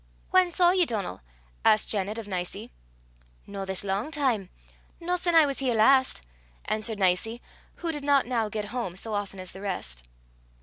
[0.31, 1.21] "Whan saw ye Donal?"
[1.63, 2.71] asked Janet of Nicie.
[3.45, 4.49] "No this lang time
[4.99, 6.23] no sin I was here last,"
[6.65, 7.39] answered Nicie,
[7.75, 10.09] who did not now get home so often as the rest.